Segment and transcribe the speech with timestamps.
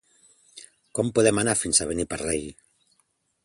[0.99, 2.49] Com podem anar fins a Beniparrell?